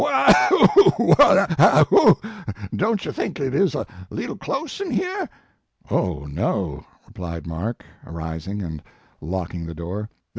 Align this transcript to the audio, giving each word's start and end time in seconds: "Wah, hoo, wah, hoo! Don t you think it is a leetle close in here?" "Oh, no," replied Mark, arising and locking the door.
"Wah, 0.01 0.33
hoo, 0.49 0.91
wah, 0.97 1.45
hoo! 1.91 2.17
Don 2.75 2.97
t 2.97 3.07
you 3.07 3.13
think 3.13 3.39
it 3.39 3.53
is 3.53 3.75
a 3.75 3.85
leetle 4.09 4.35
close 4.35 4.81
in 4.81 4.89
here?" 4.89 5.29
"Oh, 5.91 6.25
no," 6.25 6.83
replied 7.05 7.45
Mark, 7.45 7.85
arising 8.07 8.63
and 8.63 8.81
locking 9.21 9.67
the 9.67 9.75
door. 9.75 10.09